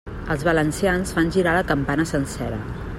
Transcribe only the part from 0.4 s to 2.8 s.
valencians fan girar la campana sencera.